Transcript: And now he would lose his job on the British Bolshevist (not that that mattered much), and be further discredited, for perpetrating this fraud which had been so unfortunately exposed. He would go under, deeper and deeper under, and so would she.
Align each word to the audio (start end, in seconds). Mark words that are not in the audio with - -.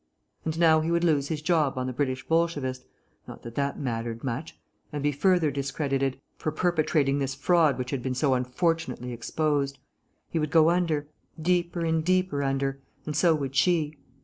And 0.43 0.57
now 0.57 0.81
he 0.81 0.89
would 0.89 1.03
lose 1.03 1.27
his 1.27 1.43
job 1.43 1.77
on 1.77 1.85
the 1.85 1.93
British 1.93 2.25
Bolshevist 2.27 2.87
(not 3.27 3.43
that 3.43 3.53
that 3.53 3.77
mattered 3.79 4.23
much), 4.23 4.59
and 4.91 5.03
be 5.03 5.11
further 5.11 5.51
discredited, 5.51 6.19
for 6.39 6.51
perpetrating 6.51 7.19
this 7.19 7.35
fraud 7.35 7.77
which 7.77 7.91
had 7.91 8.01
been 8.01 8.15
so 8.15 8.33
unfortunately 8.33 9.13
exposed. 9.13 9.77
He 10.31 10.39
would 10.39 10.49
go 10.49 10.71
under, 10.71 11.07
deeper 11.39 11.81
and 11.85 12.03
deeper 12.03 12.41
under, 12.41 12.81
and 13.05 13.15
so 13.15 13.35
would 13.35 13.55
she. 13.55 13.99